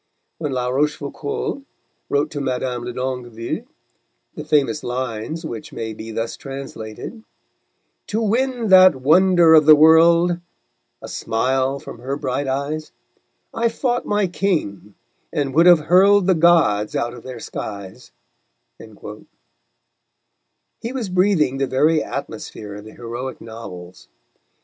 When 0.39 0.51
La 0.53 0.67
Rochefoucauld 0.69 1.63
wrote 2.09 2.31
to 2.31 2.41
Madame 2.41 2.85
de 2.85 2.91
Longueville 2.91 3.65
the 4.33 4.43
famous 4.43 4.83
lines 4.83 5.45
which 5.45 5.71
may 5.71 5.93
be 5.93 6.09
thus 6.09 6.35
translated: 6.35 7.23
_To 8.07 8.27
win 8.27 8.69
that 8.69 8.95
wonder 8.95 9.53
of 9.53 9.67
the 9.67 9.75
world, 9.75 10.39
A 11.03 11.07
smile 11.07 11.77
from 11.77 11.99
her 11.99 12.17
bright 12.17 12.47
eyes, 12.47 12.91
I 13.53 13.69
fought 13.69 14.07
my 14.07 14.25
King, 14.25 14.95
and 15.31 15.53
would 15.53 15.67
have 15.67 15.81
hurled 15.81 16.25
The 16.25 16.33
gods 16.33 16.95
out 16.95 17.13
of 17.13 17.21
their 17.21 17.37
skies_, 17.37 18.09
he 20.81 20.91
was 20.93 21.09
breathing 21.09 21.57
the 21.59 21.67
very 21.67 22.03
atmosphere 22.03 22.73
of 22.73 22.85
the 22.85 22.93
heroic 22.95 23.39
novels. 23.39 24.07